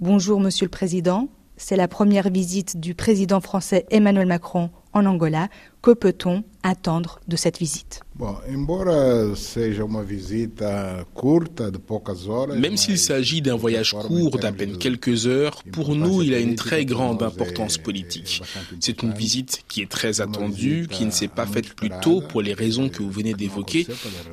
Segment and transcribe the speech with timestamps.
[0.00, 1.28] Bonjour Monsieur le Président.
[1.58, 5.48] C'est la première visite du président français Emmanuel Macron en Angola.
[5.82, 8.02] Que peut-on attendre de cette visite?
[12.54, 16.54] Même s'il s'agit d'un voyage court d'à peine quelques heures, pour nous, il a une
[16.54, 18.42] très grande importance politique.
[18.78, 22.42] C'est une visite qui est très attendue, qui ne s'est pas faite plus tôt pour
[22.42, 23.86] les raisons que vous venez d'évoquer,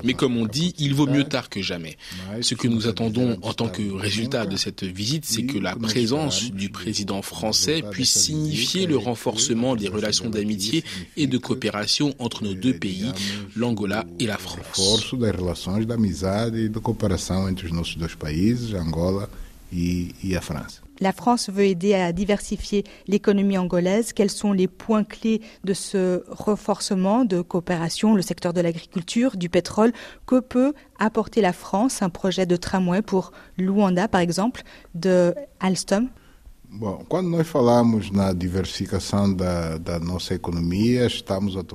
[0.03, 1.95] mais comme on dit, il vaut mieux tard que jamais.
[2.41, 6.51] Ce que nous attendons en tant que résultat de cette visite, c'est que la présence
[6.51, 10.83] du président français puisse signifier le renforcement des relations d'amitié
[11.15, 13.11] et de coopération entre nos deux pays,
[13.55, 15.13] l'Angola et la France.
[15.13, 19.29] relações e de cooperação entre os nossos dois países, Angola
[19.71, 20.81] e, e a França.
[20.99, 24.13] La France veut aider à diversifier l'économie angolaise.
[24.13, 29.47] Quels sont les points clés de ce renforcement de coopération, le secteur de l'agriculture, du
[29.47, 29.93] pétrole
[30.25, 32.01] Que peut apporter la France?
[32.01, 34.63] Un projet de tramway pour Luanda, par exemple,
[34.95, 36.09] de Alstom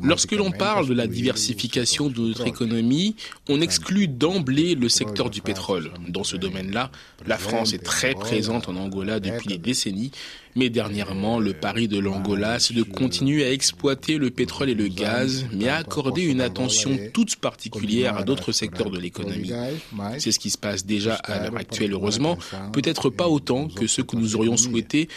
[0.03, 3.17] Lorsque l'on parle de la diversification de notre économie,
[3.49, 5.91] on exclut d'emblée le secteur du pétrole.
[6.09, 6.91] Dans ce domaine-là,
[7.27, 10.13] la France est très présente en Angola depuis des décennies,
[10.55, 14.89] mais dernièrement, le pari de l'Angola, c'est de continuer à exploiter le pétrole et le
[14.89, 19.53] gaz, mais à accorder une attention toute particulière à d'autres secteurs de l'économie.
[20.19, 22.37] C'est ce qui se passe déjà à l'heure actuelle, heureusement,
[22.73, 25.09] peut-être pas autant que ce que nous aurions souhaité,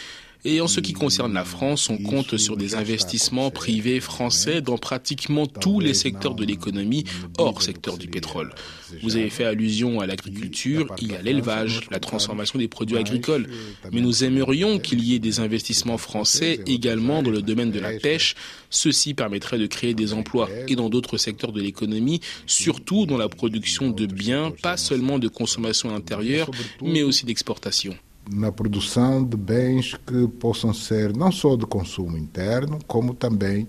[0.44, 4.78] et en ce qui concerne la France, on compte sur des investissements privés français dans
[4.78, 7.04] pratiquement tous les secteurs de l'économie,
[7.38, 8.54] hors secteur du pétrole.
[9.02, 13.48] Vous avez fait allusion à l'agriculture, il y a l'élevage, la transformation des produits agricoles.
[13.92, 17.98] Mais nous aimerions qu'il y ait des investissements français également dans le domaine de la
[17.98, 18.34] pêche.
[18.70, 23.28] Ceci permettrait de créer des emplois et dans d'autres secteurs de l'économie, surtout dans la
[23.28, 26.50] production de biens, pas seulement de consommation intérieure,
[26.82, 27.96] mais aussi d'exportation
[28.30, 33.66] na produção de bens que possam ser não só de consumo interno, como também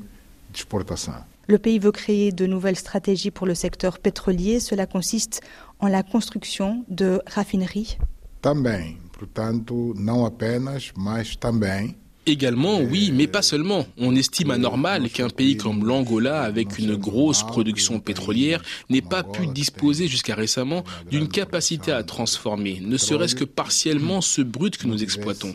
[0.49, 1.23] de exportação.
[1.47, 4.59] Le pays veut créer de nouvelles stratégies pour le secteur pétrolier.
[4.59, 5.39] Cela consiste
[5.79, 7.97] en la construction de raffineries.
[8.41, 11.95] Também, portanto, não apenas, mas também
[12.27, 13.87] Également, oui, mais pas seulement.
[13.97, 19.47] On estime anormal qu'un pays comme l'Angola, avec une grosse production pétrolière, n'ait pas pu
[19.47, 25.03] disposer jusqu'à récemment d'une capacité à transformer, ne serait-ce que partiellement ce brut que nous
[25.03, 25.53] exploitons.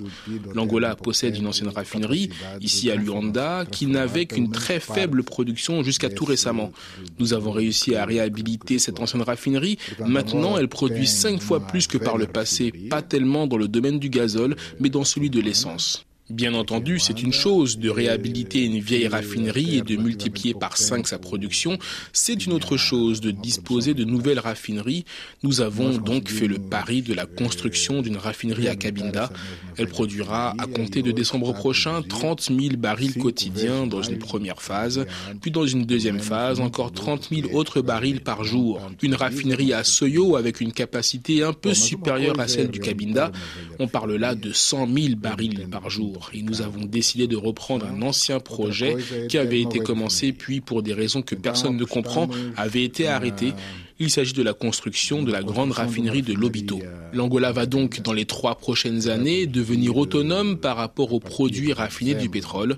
[0.55, 2.31] L'Angola possède une ancienne raffinerie,
[2.63, 6.73] ici à Luanda, qui n'avait qu'une très faible production jusqu'à tout récemment.
[7.19, 9.77] Nous avons réussi à réhabiliter cette ancienne raffinerie.
[10.07, 13.99] Maintenant, elle produit cinq fois plus que par le passé, pas tellement dans le domaine
[13.99, 16.07] du gazole, mais dans celui de l'essence.
[16.31, 21.09] Bien entendu, c'est une chose de réhabiliter une vieille raffinerie et de multiplier par 5
[21.09, 21.79] sa production.
[22.13, 25.05] C'est une autre chose de disposer de nouvelles raffineries.
[25.43, 29.31] Nous avons donc fait le pari de la construction d'une raffinerie à Cabinda.
[29.77, 35.05] Elle produira à compter de décembre prochain 30 000 barils quotidiens dans une première phase,
[35.41, 38.81] puis dans une deuxième phase encore 30 000 autres barils par jour.
[39.03, 43.33] Une raffinerie à Soyo avec une capacité un peu supérieure à celle du Cabinda.
[43.81, 47.87] On parle là de 100 000 barils par jour et nous avons décidé de reprendre
[47.87, 48.97] un ancien projet
[49.29, 53.53] qui avait été commencé puis pour des raisons que personne ne comprend avait été arrêté
[53.99, 56.81] il s'agit de la construction de la grande raffinerie de Lobito.
[57.13, 62.15] L'Angola va donc, dans les trois prochaines années, devenir autonome par rapport aux produits raffinés
[62.15, 62.77] du pétrole.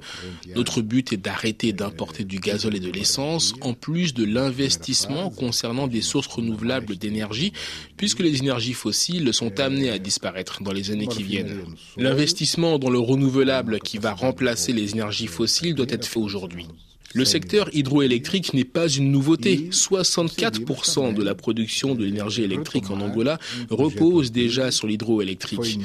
[0.54, 5.86] Notre but est d'arrêter d'importer du gazole et de l'essence, en plus de l'investissement concernant
[5.86, 7.52] des sources renouvelables d'énergie,
[7.96, 11.62] puisque les énergies fossiles sont amenées à disparaître dans les années qui viennent.
[11.96, 16.66] L'investissement dans le renouvelable qui va remplacer les énergies fossiles doit être fait aujourd'hui.
[17.14, 19.69] Le secteur hydroélectrique n'est pas une nouveauté.
[19.70, 23.38] 64% de la production de l'énergie électrique en Angola
[23.70, 25.78] repose déjà sur l'hydroélectrique.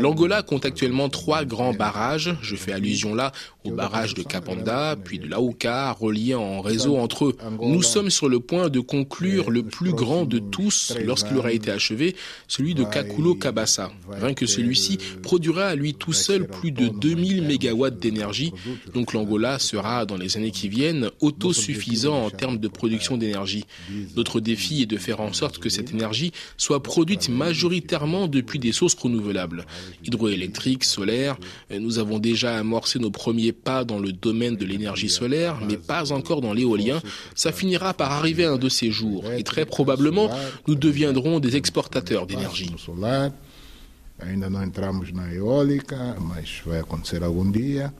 [0.00, 2.34] L'Angola compte actuellement trois grands barrages.
[2.42, 3.32] Je fais allusion là
[3.64, 7.36] au barrage de Capanda, puis de Lauca, reliés en réseau entre eux.
[7.60, 11.70] Nous sommes sur le point de conclure le plus grand de tous lorsqu'il aura été
[11.70, 12.16] achevé,
[12.48, 13.92] celui de Kakulo Kabasa.
[14.10, 18.52] Rien que celui-ci produira à lui tout seul plus de 2000 MW d'énergie.
[18.94, 23.64] Donc l'Angola sera dans les années qui viennent autosuffisant en termes de production d'énergie.
[24.16, 28.72] Notre défi est de faire en sorte que cette énergie soit produite majoritairement depuis des
[28.72, 29.66] sources renouvelables,
[30.06, 31.36] hydroélectriques, solaires.
[31.86, 36.12] Nous avons déjà amorcé nos premiers pas dans le domaine de l'énergie solaire, mais pas
[36.12, 36.98] encore dans l'éolien.
[37.34, 40.30] Ça finira par arriver un de ces jours et très probablement
[40.66, 42.72] nous deviendrons des exportateurs d'énergie.
[44.24, 47.92] Ainda não entramos na eólica, mas vai acontecer algum dia.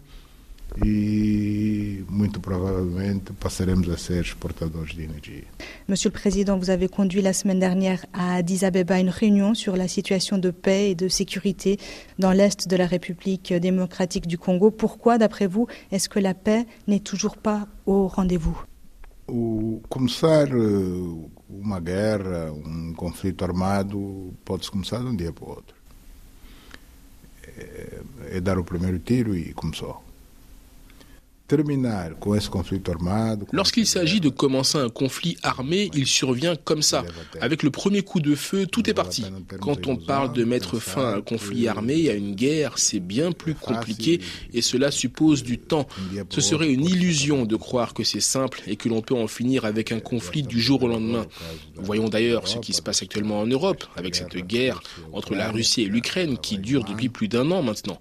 [0.85, 5.45] E muito provavelmente passaremos a ser exportadores de energia.
[5.89, 9.77] Monsieur le Président, vous avez conduit la semaine dernière à Addis Abeba une réunion sur
[9.77, 11.79] la situation de paix et de sécurité
[12.19, 14.71] dans l'est de la République démocratique du Congo.
[14.71, 18.59] Pourquoi, d'après vous, est-ce que la paix n'est toujours pas au rendez-vous?
[19.89, 20.49] Começar
[21.49, 25.75] uma guerra, um conflito armado, pode-se começar de um dia para o outro.
[27.57, 28.01] É,
[28.37, 30.12] é dar o primeiro tiro e começou.
[33.53, 37.05] Lorsqu'il s'agit de commencer un conflit armé, il survient comme ça.
[37.41, 39.25] Avec le premier coup de feu, tout est parti.
[39.61, 43.33] Quand on parle de mettre fin à un conflit armé, à une guerre, c'est bien
[43.33, 44.21] plus compliqué
[44.53, 45.87] et cela suppose du temps.
[46.31, 49.65] Ce serait une illusion de croire que c'est simple et que l'on peut en finir
[49.65, 51.27] avec un conflit du jour au lendemain.
[51.77, 54.83] Voyons d'ailleurs ce qui se passe actuellement en Europe avec cette guerre
[55.13, 58.01] entre la Russie et l'Ukraine qui dure depuis plus d'un an maintenant.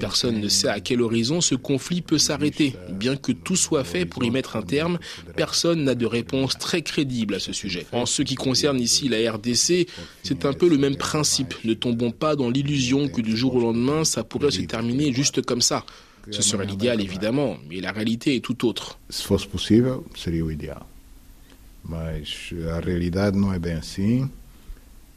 [0.00, 2.74] Personne ne sait à quel horizon ce conflit peut s'arrêter.
[2.90, 4.98] Bien que tout soit fait pour y mettre un terme,
[5.36, 7.86] personne n'a de réponse très crédible à ce sujet.
[7.92, 9.86] En ce qui concerne ici la RDC,
[10.22, 11.54] c'est un peu le même principe.
[11.64, 15.42] Ne tombons pas dans l'illusion que du jour au lendemain, ça pourrait se terminer juste
[15.42, 15.84] comme ça.
[16.30, 18.98] Ce serait l'idéal, évidemment, mais la réalité est tout autre.
[19.08, 20.84] Se fosse possível, seria o ideal.
[21.82, 24.28] Mas a realidade não é bem assim.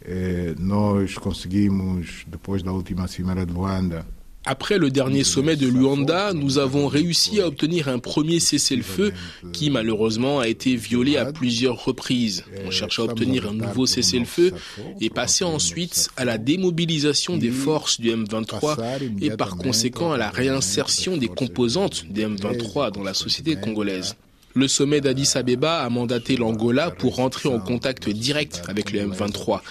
[0.04, 4.06] Eh, nós conseguimos, depois da última cimeira de Luanda,
[4.46, 9.14] après le dernier sommet de Luanda, nous avons réussi à obtenir un premier cessez-le-feu
[9.54, 12.44] qui malheureusement a été violé à plusieurs reprises.
[12.66, 14.54] On cherche à obtenir un nouveau cessez-le-feu
[15.00, 20.30] et passer ensuite à la démobilisation des forces du M23 et par conséquent à la
[20.30, 24.16] réinsertion des composantes du M23 dans la société congolaise.
[24.54, 29.62] Le sommet d'Addis Abeba a mandaté l'Angola pour rentrer en contact direct avec le M23,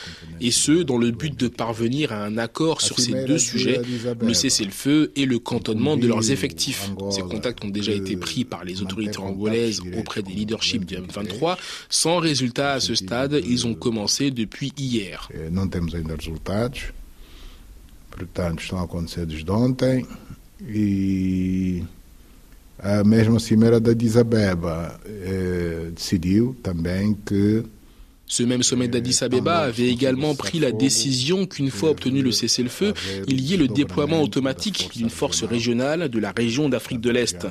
[0.40, 3.80] et ce, dans le but de parvenir à un accord sur ces deux sujets,
[4.20, 6.90] le cessez-le-feu et le cantonnement de leurs effectifs.
[7.10, 11.56] Ces contacts ont déjà été pris par les autorités angolaises auprès des leaderships du M23.
[11.88, 15.28] Sans résultat à ce stade, ils ont commencé depuis hier.
[20.62, 21.99] A
[23.04, 27.64] mesma Cimeira da Abeba eh, decidiu também que
[28.30, 32.94] Ce même sommet d'Addis Abeba avait également pris la décision qu'une fois obtenu le cessez-le-feu,
[33.26, 37.48] il y ait le déploiement automatique d'une force régionale de la région d'Afrique de l'Est,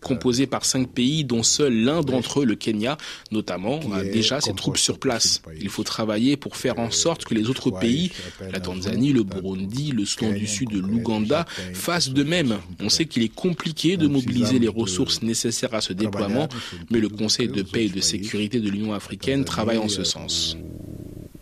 [0.00, 2.96] composée par cinq pays dont seul l'un d'entre eux, le Kenya,
[3.30, 5.42] notamment, a déjà ses troupes sur place.
[5.60, 8.10] Il faut travailler pour faire en sorte que les autres pays,
[8.50, 11.44] la Tanzanie, le Burundi, le Soudan du Sud, l'Ouganda,
[11.74, 12.56] fassent de même.
[12.80, 16.48] On sait qu'il est compliqué de mobiliser les ressources nécessaires à ce déploiement,
[16.90, 20.21] mais le Conseil de paix et de sécurité de l'Union africaine travaille en ce sens.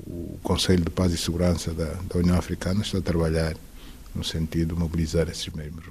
[0.06, 3.54] O Conselho de Paz e Segurança da, da União Africana está a trabalhar
[4.14, 5.84] no de mobilizar esses mesmos.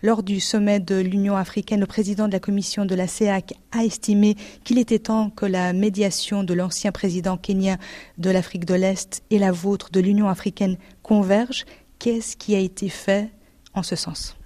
[0.00, 3.84] Lors du sommet de l'Union africaine, le président de la commission de la CEAC a
[3.84, 7.78] estimé qu'il était temps que la médiation de l'ancien président kenyan
[8.16, 11.64] de l'Afrique de l'Est et la vôtre de l'Union africaine convergent.
[11.98, 13.28] Qu'est-ce qui a été fait
[13.74, 14.37] en ce sens?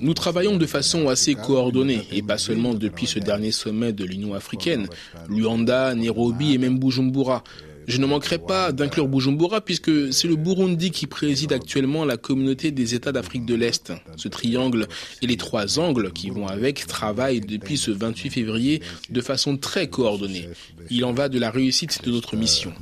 [0.00, 4.34] Nous travaillons de façon assez coordonnée et pas seulement depuis ce dernier sommet de l'Union
[4.34, 4.86] africaine,
[5.30, 7.42] Luanda, Nairobi et même Bujumbura.
[7.86, 12.70] Je ne manquerai pas d'inclure Bujumbura puisque c'est le Burundi qui préside actuellement la communauté
[12.70, 13.92] des États d'Afrique de l'Est.
[14.16, 14.88] Ce triangle
[15.22, 19.88] et les trois angles qui vont avec travaillent depuis ce 28 février de façon très
[19.88, 20.48] coordonnée.
[20.90, 22.72] Il en va de la réussite de notre mission.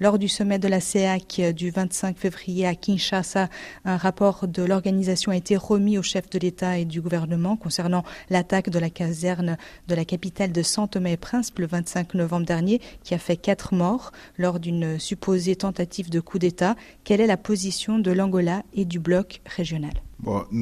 [0.00, 3.48] Lors du sommet de la CEAC du 25 février à Kinshasa,
[3.84, 8.04] un rapport de l'organisation a été remis au chef de l'État et du gouvernement concernant
[8.30, 9.56] l'attaque de la caserne
[9.88, 13.36] de la capitale de Saint Thomas et Principe le 25 novembre dernier, qui a fait
[13.36, 16.76] quatre morts lors d'une supposée tentative de coup d'État.
[17.04, 19.92] Quelle est la position de l'Angola et du bloc régional?
[20.24, 20.58] Nous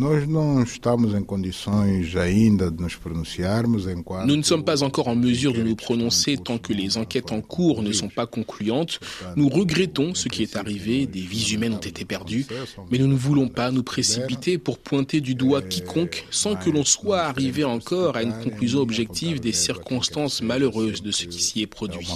[4.36, 7.82] ne sommes pas encore en mesure de nous prononcer tant que les enquêtes en cours
[7.82, 8.98] ne sont pas concluantes.
[9.36, 12.46] Nous regrettons ce qui est arrivé, des vies humaines ont été perdues,
[12.90, 16.84] mais nous ne voulons pas nous précipiter pour pointer du doigt quiconque sans que l'on
[16.84, 21.66] soit arrivé encore à une conclusion objective des circonstances malheureuses de ce qui s'y est
[21.66, 22.08] produit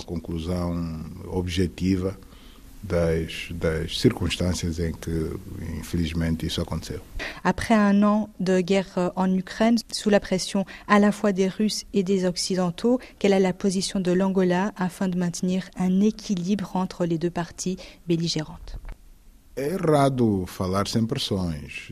[2.83, 5.39] das, das circunstâncias em que,
[5.79, 7.01] infelizmente, isso aconteceu.
[7.45, 11.85] Après un an de guerre en Ukraine, sous la pression à la fois des Russes
[11.95, 17.07] et des Occidentaux, quelle est la position de l'Angola afin de maintenir un équilibre entre
[17.07, 17.77] les deux parties
[18.07, 18.79] belligérantes?
[19.59, 21.91] É errado falar sem pressões.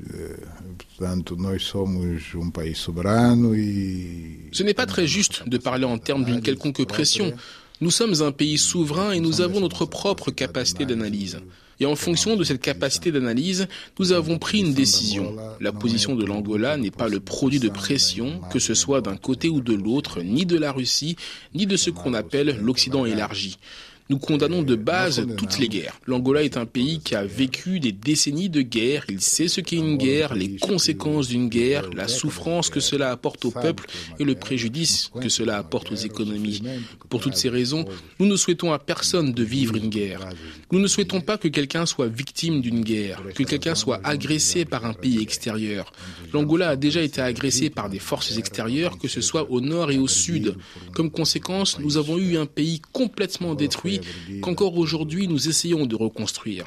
[0.79, 4.49] Portanto, nós somos um país soberano e.
[4.53, 7.35] Ce n'est pas très juste de parler en termes d'une quelconque pression.
[7.81, 11.41] Nous sommes un pays souverain et nous avons notre propre capacité d'analyse.
[11.78, 13.68] Et en fonction de cette capacité d'analyse,
[13.99, 15.37] nous avons pris une décision.
[15.61, 19.49] La position de l'Angola n'est pas le produit de pression, que ce soit d'un côté
[19.49, 21.16] ou de l'autre, ni de la Russie,
[21.54, 23.59] ni de ce qu'on appelle l'Occident élargi.
[24.08, 25.98] Nous condamnons de base toutes les guerres.
[26.06, 29.04] L'Angola est un pays qui a vécu des décennies de guerre.
[29.08, 33.44] Il sait ce qu'est une guerre, les conséquences d'une guerre, la souffrance que cela apporte
[33.44, 33.86] au peuple
[34.20, 36.62] et le préjudice que cela apporte aux économies.
[37.08, 37.84] Pour toutes ces raisons,
[38.20, 40.28] nous ne souhaitons à personne de vivre une guerre.
[40.70, 44.84] Nous ne souhaitons pas que quelqu'un soit victime d'une guerre, que quelqu'un soit agressé par
[44.84, 45.92] un pays extérieur.
[46.32, 49.98] L'Angola a déjà été agressé par des forces extérieures, que ce soit au nord et
[49.98, 50.54] au sud.
[50.92, 53.96] Comme conséquence, nous avons eu un pays complètement détruit
[54.41, 56.67] qu'encore aujourd'hui nous essayons de reconstruire.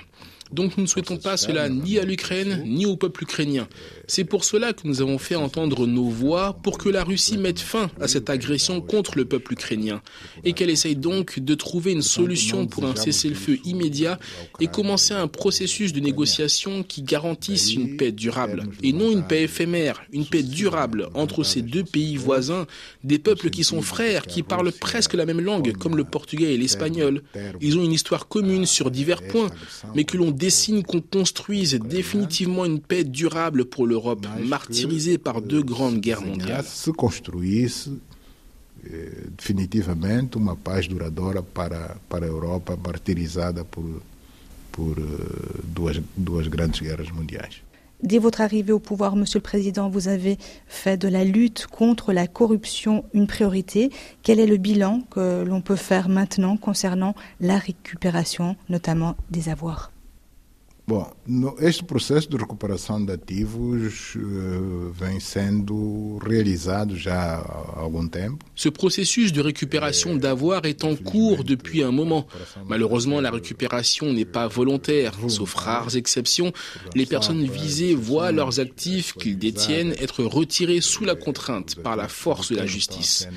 [0.51, 3.67] Donc nous ne souhaitons pas cela ni à l'Ukraine ni au peuple ukrainien.
[4.09, 7.59] C'est pour cela que nous avons fait entendre nos voix pour que la Russie mette
[7.59, 10.01] fin à cette agression contre le peuple ukrainien
[10.43, 14.17] et qu'elle essaye donc de trouver une solution pour un cessez-le-feu immédiat
[14.59, 19.43] et commencer un processus de négociation qui garantisse une paix durable et non une paix
[19.43, 22.65] éphémère, une paix durable entre ces deux pays voisins,
[23.03, 26.57] des peuples qui sont frères, qui parlent presque la même langue comme le portugais et
[26.57, 27.21] l'espagnol.
[27.61, 29.51] Ils ont une histoire commune sur divers points,
[29.93, 35.61] mais que l'on dessine qu'on construise définitivement une paix durable pour l'Europe, martyrisée par deux
[35.61, 36.65] grandes guerres mondiales.
[36.65, 37.89] Se construísse
[38.85, 44.01] eh, definitivamente uma paz duradoura para, para a Europa, martirizada por,
[44.71, 47.61] por eh, duas, duas grandes guerras mondiais.
[48.01, 50.37] Dès votre arrivée au pouvoir, Monsieur le Président, vous avez
[50.67, 53.89] fait de la lutte contre la corruption une priorité.
[54.23, 59.91] Quel est le bilan que l'on peut faire maintenant concernant la récupération, notamment des avoirs?
[60.89, 68.07] Bom, no, este processo de recuperação de ativos uh, vem sendo realizado já há algum
[68.07, 68.43] tempo.
[68.55, 72.25] Ce processus de récupération d'avoirs est en cours depuis un moment.
[72.67, 75.13] Malheureusement, la récupération n'est pas volontaire.
[75.27, 76.51] Sauf rares exceptions,
[76.95, 82.07] les personnes visées voient leurs actifs qu'ils détiennent être retirés sous la contrainte par la
[82.07, 83.29] force de la justice.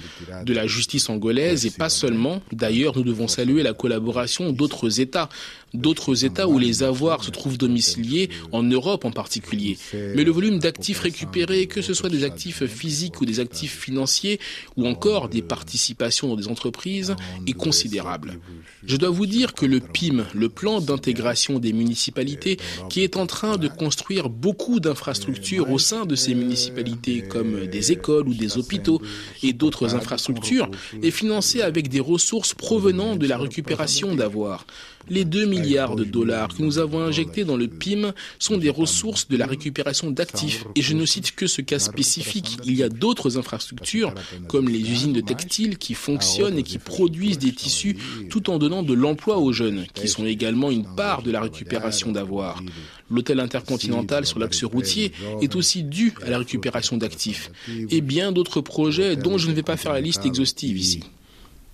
[0.47, 2.41] De la justice angolaise et pas seulement.
[2.51, 5.29] D'ailleurs, nous devons saluer la collaboration d'autres États
[5.75, 9.79] d'autres États où les avoirs se trouvent domiciliés, en Europe en particulier.
[9.93, 14.41] Mais le volume d'actifs récupérés, que ce soit des actifs physiques ou des actifs financiers,
[14.77, 17.15] ou encore des participations dans des entreprises,
[17.47, 18.39] est considérable.
[18.85, 22.59] Je dois vous dire que le PIM, le plan d'intégration des municipalités,
[22.91, 27.93] qui est en train de construire beaucoup d'infrastructures au sein de ces municipalités, comme des
[27.93, 29.01] écoles ou des hôpitaux
[29.43, 30.71] et d'autres infrastructures,
[31.03, 34.67] est financé avec des ressources provenant de la récupération d'avoirs.
[35.09, 39.29] Les 2 milliards de dollars que nous avons injectés dans le PIM sont des ressources
[39.29, 40.65] de la récupération d'actifs.
[40.77, 42.59] Et je ne cite que ce cas spécifique.
[42.65, 44.15] Il y a d'autres infrastructures,
[44.49, 47.97] comme les usines de textiles, qui fonctionnent et qui produisent des tissus
[48.31, 52.13] tout en donnant de l'emploi aux jeunes, qui sont également une part de la récupération
[52.13, 52.63] d'avoirs.
[53.11, 57.51] L'hôtel intercontinental sur l'axe routier est aussi dû à la récupération d'actifs.
[57.91, 61.01] Et bien d'autres projets dont je ne vais pas faire la liste exhaustive ici.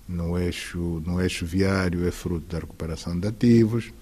[0.09, 3.93] No eixo, no eixo viário é fruto da recuperação de ativos.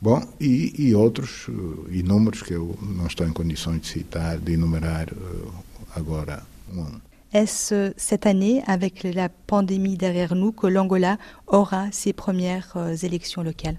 [0.00, 4.52] Bom, e, e outros uh, inúmeros que eu não estou em condições de citar, de
[4.52, 5.52] enumerar uh,
[5.94, 6.42] agora
[6.74, 7.00] um.
[7.32, 11.18] Est-ce cette année, avec la pandémie derrière nous, que l'Angola
[11.48, 13.78] aura ses premières euh, élections locales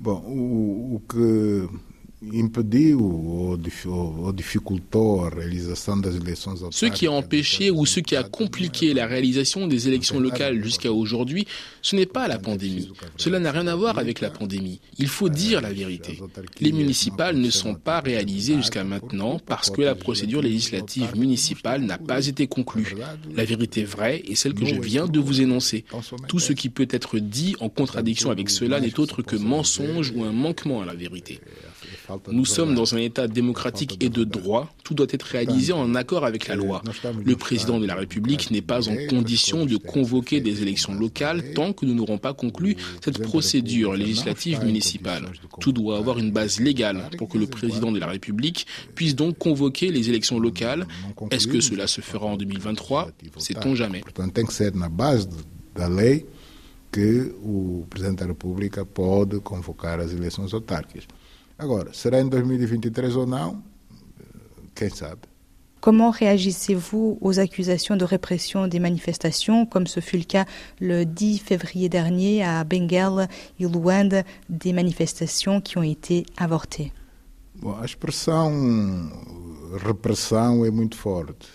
[0.00, 1.68] Bom, o, o que
[2.22, 8.16] impediu ou, ou dificultou a realização das eleições Ce qui a empêché ou ce qui
[8.16, 11.46] a compliqué la réalisation des élections locales jusqu'à aujourd'hui,
[11.80, 12.90] ce n'est pas la pandémie.
[13.16, 14.80] Cela n'a rien à voir avec la pandémie.
[14.98, 16.18] Il faut dire la vérité.
[16.60, 21.98] Les municipales ne sont pas réalisées jusqu'à maintenant parce que la procédure législative municipale n'a
[21.98, 22.96] pas été conclue.
[23.34, 25.84] La vérité vraie est celle que je viens de vous énoncer.
[26.26, 30.24] Tout ce qui peut être dit en contradiction avec cela n'est autre que mensonge ou
[30.24, 31.40] un manquement à la vérité.
[32.30, 34.72] Nous sommes dans un État démocratique et de droit.
[34.84, 36.82] Tout doit être réalisé en accord avec la loi.
[37.24, 41.72] Le président de la République n'est pas en condition de convoquer des élections locales tant
[41.72, 45.26] que nous n'aurons pas conclu cette procédure législative municipale.
[45.60, 49.38] Tout doit avoir une base légale pour que le président de la République puisse donc
[49.38, 50.86] convoquer les élections locales.
[51.30, 54.02] Est-ce que cela se fera en 2023 Sait-on jamais.
[56.90, 61.06] que o Presidente da República pode convocar as eleições autárquicas.
[61.58, 63.62] Agora, será em 2023 ou não?
[64.74, 65.22] Quem sabe?
[65.80, 70.44] Comment réagissez-vous aux accusations de répression des manifestations, comme ce fut le cas
[70.80, 73.28] le 10 février dernier à Bengale
[73.60, 76.92] et Luanda, des manifestations qui ont été avortées?
[77.56, 79.10] Bom, a expressão
[79.84, 81.46] repressão é muito forte.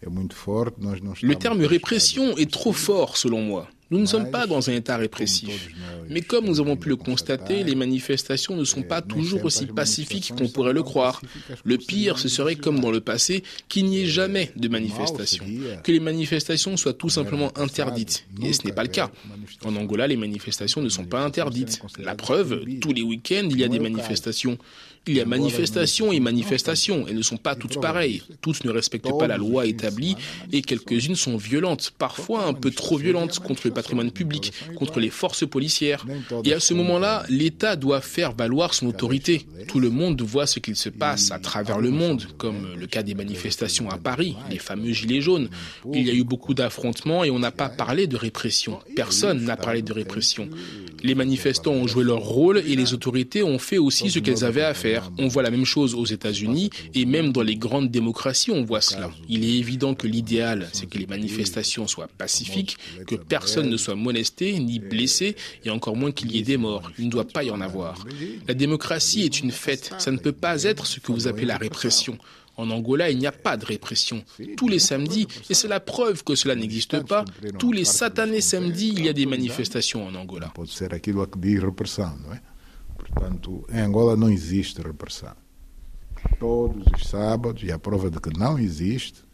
[0.00, 3.66] Le terme répression est trop fort selon moi.
[3.90, 5.70] Nous ne sommes pas dans un état répressif.
[6.10, 10.32] Mais comme nous avons pu le constater, les manifestations ne sont pas toujours aussi pacifiques
[10.36, 11.22] qu'on pourrait le croire.
[11.64, 15.44] Le pire, ce serait comme dans le passé, qu'il n'y ait jamais de manifestations,
[15.82, 18.26] que les manifestations soient tout simplement interdites.
[18.42, 19.10] Et ce n'est pas le cas.
[19.64, 21.80] En Angola, les manifestations ne sont pas interdites.
[21.98, 24.58] La preuve, tous les week-ends, il y a des manifestations.
[25.08, 27.06] Il y a manifestations et manifestations.
[27.08, 28.22] Elles ne sont pas toutes pareilles.
[28.42, 30.16] Toutes ne respectent pas la loi établie
[30.52, 35.08] et quelques-unes sont violentes, parfois un peu trop violentes contre le patrimoine public, contre les
[35.08, 36.04] forces policières.
[36.44, 39.46] Et à ce moment-là, l'État doit faire valoir son autorité.
[39.66, 43.02] Tout le monde voit ce qu'il se passe à travers le monde, comme le cas
[43.02, 45.48] des manifestations à Paris, les fameux gilets jaunes.
[45.94, 48.78] Il y a eu beaucoup d'affrontements et on n'a pas parlé de répression.
[48.94, 50.50] Personne n'a parlé de répression.
[51.02, 54.62] Les manifestants ont joué leur rôle et les autorités ont fait aussi ce qu'elles avaient
[54.62, 54.97] à faire.
[55.18, 58.80] On voit la même chose aux États-Unis et même dans les grandes démocraties, on voit
[58.80, 59.10] cela.
[59.28, 63.94] Il est évident que l'idéal, c'est que les manifestations soient pacifiques, que personne ne soit
[63.94, 66.90] molesté ni blessé et encore moins qu'il y ait des morts.
[66.98, 68.04] Il ne doit pas y en avoir.
[68.46, 69.92] La démocratie est une fête.
[69.98, 72.18] Ça ne peut pas être ce que vous appelez la répression.
[72.56, 74.24] En Angola, il n'y a pas de répression.
[74.56, 77.24] Tous les samedis, et c'est la preuve que cela n'existe pas,
[77.56, 80.52] tous les satanés samedis, il y a des manifestations en Angola.
[83.12, 85.34] Portanto, em Angola não existe repressão.
[86.38, 89.24] Todos os sábados, e a prova de que não existe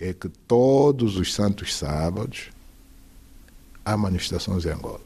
[0.00, 2.50] é que todos os santos sábados
[3.84, 5.00] há manifestações em Angola.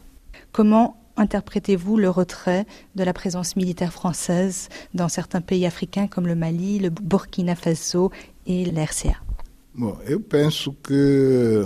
[0.53, 6.37] Comment interprétez-vous le retrait de la présence militaire française dans certains pays africains comme le
[6.37, 8.11] Mali, le Burkina Faso
[8.47, 9.17] et la RCA
[9.75, 11.65] Bom, eu penso que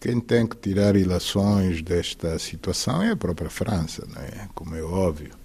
[0.00, 4.48] quem tem que tirar ilações desta situação é a própria França, não é?
[4.54, 5.38] como é óbvio.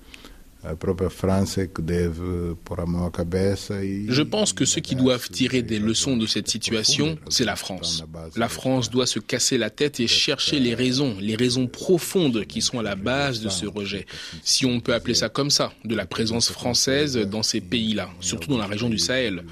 [0.63, 4.81] A própria França é que deve pôr a mão à cabeça Je pense que ceux
[4.81, 8.03] qui doivent tirer des leçons de cette situation, c'est la France.
[8.35, 12.61] La France doit se casser la tête et chercher les raisons, les raisons profondes qui
[12.61, 14.07] sont à la base de ce rejet.
[14.43, 18.49] Si on peut appeler ça comme ça, de la présence française dans ces pays-là, surtout
[18.49, 19.43] dans la région du Sahel.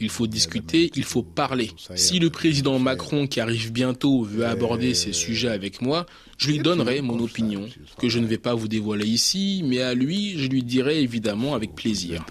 [0.00, 1.70] Il faut discuter, il faut parler.
[1.94, 6.06] Si le président Macron, qui arrive bientôt, veut aborder ces sujets avec moi,
[6.38, 7.68] je lui donnerai mon opinion,
[7.98, 11.54] que je ne vais pas vous dévoiler ici, mais à lui, je lui dirai évidemment
[11.54, 12.24] avec plaisir.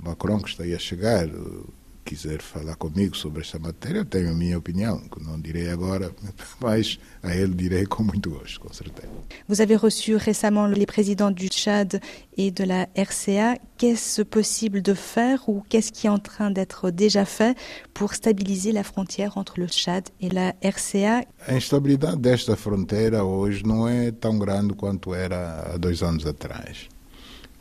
[2.04, 6.12] Quiser falar comigo sobre esta matéria, eu tenho a minha opinião, que não direi agora,
[6.60, 9.08] mas a ele direi com muito gosto, com certeza.
[9.48, 12.02] Vous avez reçu récemment les présidents du Tchad
[12.38, 13.58] et de la RCA.
[13.78, 17.58] Qu'est-ce possible de faire ou qu'est-ce qui est en train d'être déjà fait
[17.94, 23.64] pour stabiliser la frontière entre le Tchad et la RCA A instabilidade desta fronteira hoje
[23.64, 26.90] não é tão grande quanto era há dois anos atrás.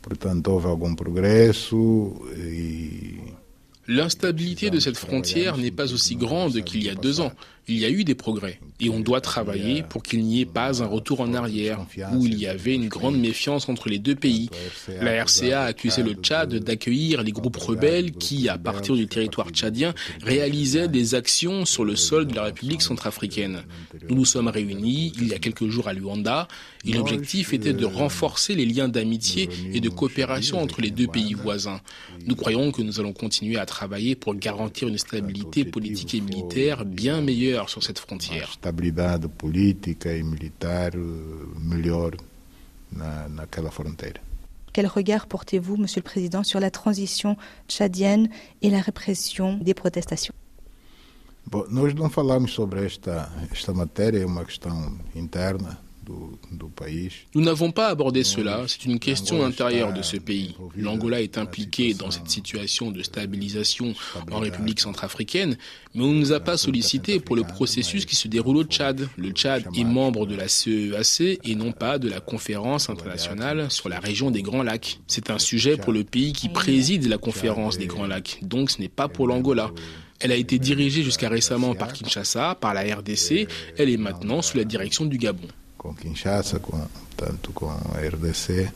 [0.01, 3.33] Portanto, houve algum progresso e
[3.91, 7.33] L'instabilité de cette frontière n'est pas aussi grande qu'il y a deux ans.
[7.67, 10.81] Il y a eu des progrès et on doit travailler pour qu'il n'y ait pas
[10.81, 14.49] un retour en arrière où il y avait une grande méfiance entre les deux pays.
[15.01, 19.49] La RCA a accusé le Tchad d'accueillir les groupes rebelles qui, à partir du territoire
[19.51, 19.93] tchadien,
[20.23, 23.63] réalisaient des actions sur le sol de la République centrafricaine.
[24.09, 26.47] Nous nous sommes réunis il y a quelques jours à Luanda
[26.85, 31.33] et l'objectif était de renforcer les liens d'amitié et de coopération entre les deux pays
[31.33, 31.81] voisins.
[32.25, 36.85] Nous croyons que nous allons continuer à travailler pour garantir une stabilité politique et militaire
[36.85, 38.49] bien meilleure sur cette frontière.
[38.49, 40.99] estabilidade política e militar eh,
[41.59, 42.11] melhor
[42.91, 44.19] na, naquela fronteira.
[44.73, 47.35] Quel regard portez-vous, Monsieur le Président, sur la transition
[47.67, 48.29] tchadienne
[48.61, 50.33] et la répression des protestations?
[51.45, 55.77] Bom, nós não falamos sobre esta, esta matéria, é uma questão interna.
[57.35, 60.55] Nous n'avons pas abordé cela, c'est une question intérieure de ce pays.
[60.75, 63.93] L'Angola est impliqué dans cette situation de stabilisation
[64.31, 65.57] en République centrafricaine,
[65.93, 69.07] mais on ne nous a pas sollicité pour le processus qui se déroule au Tchad.
[69.15, 73.89] Le Tchad est membre de la CEAC et non pas de la conférence internationale sur
[73.89, 74.99] la région des Grands Lacs.
[75.07, 78.81] C'est un sujet pour le pays qui préside la conférence des Grands Lacs, donc ce
[78.81, 79.71] n'est pas pour l'Angola.
[80.19, 84.55] Elle a été dirigée jusqu'à récemment par Kinshasa, par la RDC, elle est maintenant sous
[84.55, 85.47] la direction du Gabon.
[85.81, 86.79] Com Kinshasa, com,
[87.17, 88.71] tanto com a RDC,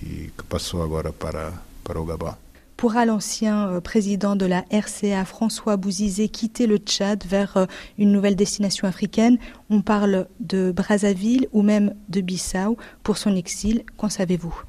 [0.00, 2.36] e que passou agora para, para o Gabão.
[2.76, 7.66] Pourra l'ancien euh, président de la RCA, François Bouzizé, quitter le Tchad vers euh,
[7.98, 9.38] une nouvelle destination africaine
[9.68, 13.82] On parle de Brazzaville ou même de Bissau pour son exil.
[13.96, 14.62] Qu'en savez-vous?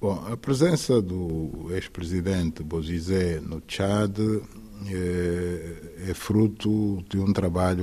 [0.00, 4.18] Bom, a presença do ex-presidente Bozizé no Tchad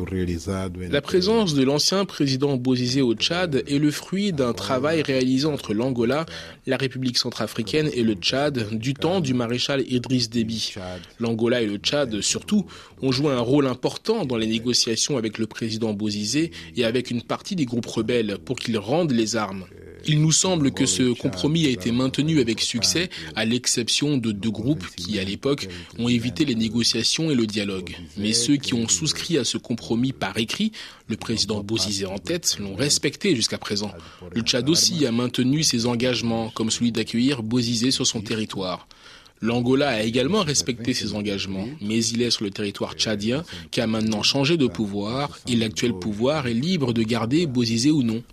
[0.06, 0.80] realizado.
[0.90, 5.74] La présence de l'ancien président Bozizé au Tchad est le fruit d'un travail réalisé entre
[5.74, 6.26] l'Angola,
[6.66, 10.76] la République centrafricaine et le Tchad du temps du maréchal Idriss Déby.
[11.20, 12.66] L'Angola et le Tchad, surtout,
[13.02, 17.22] ont joué un rôle important dans les négociations avec le président Bozizé et avec une
[17.22, 19.66] partie des groupes rebelles pour qu'ils rendent les armes.
[20.06, 24.52] Il nous semble que ce compromis a été maintenu avec succès, à l'exception de deux
[24.52, 26.83] groupes qui, à l'époque, ont évité les négociations
[27.30, 27.96] et le dialogue.
[28.18, 30.72] Mais ceux qui ont souscrit à ce compromis par écrit,
[31.08, 33.92] le président Bozizé en tête, l'ont respecté jusqu'à présent.
[34.34, 38.88] Le Tchad aussi a maintenu ses engagements, comme celui d'accueillir Bozizé sur son territoire.
[39.42, 43.88] L'Angola a également respecté ses engagements, mais il est sur le territoire tchadien qui a
[43.88, 48.24] maintenant changé de pouvoir et l'actuel pouvoir est libre de garder Bozizé ou non.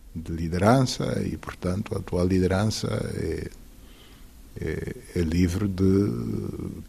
[4.56, 6.12] Est livre de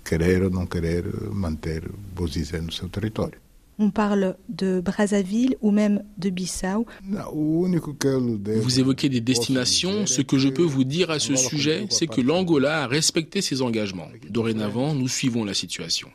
[0.03, 1.81] querer ou non querer manter
[2.15, 3.39] Bozizé no seu território.
[3.79, 6.85] On parle de Brazzaville ou même de Bissau.
[7.33, 10.05] Vous évoquez des destinations.
[10.05, 13.63] Ce que je peux vous dire à ce sujet, c'est que l'Angola a respecté ses
[13.63, 14.09] engagements.
[14.29, 16.09] Dorénavant, nous suivons la situation.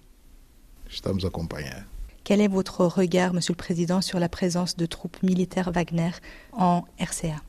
[2.23, 6.11] Quel est votre regard, Monsieur le Président, sur la présence de troupes militaires Wagner
[6.53, 7.43] en RCA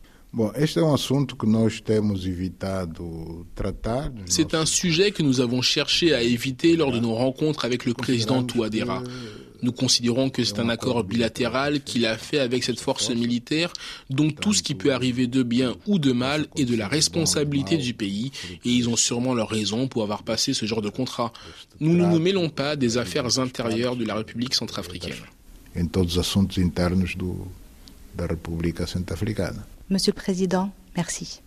[4.25, 7.93] c'est un sujet que nous avons cherché à éviter lors de nos rencontres avec le
[7.93, 9.03] président Touadéra.
[9.63, 13.73] Nous considérons que c'est un accord bilatéral qu'il a fait avec cette force militaire,
[14.09, 17.77] dont tout ce qui peut arriver de bien ou de mal est de la responsabilité
[17.77, 18.31] du pays,
[18.63, 21.33] et ils ont sûrement leur raison pour avoir passé ce genre de contrat.
[21.79, 25.13] Nous ne nous mêlons pas des affaires intérieures de la République centrafricaine.
[28.19, 29.63] République centrafricaine.
[29.89, 31.41] Monsieur le Président, merci.